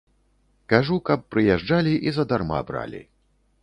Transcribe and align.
Кажу, 0.73 0.97
каб 1.11 1.27
прыязджалі 1.37 1.93
і 2.09 2.19
задарма 2.19 2.67
бралі. 2.73 3.09